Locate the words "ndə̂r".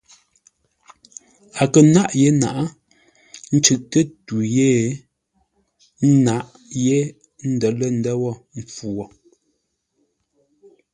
7.55-7.73